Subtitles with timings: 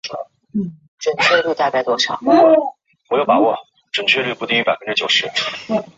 [0.01, 0.01] 毕业于成都理工大学地球探测与信息技术
[5.07, 5.29] 专
[5.81, 5.85] 业。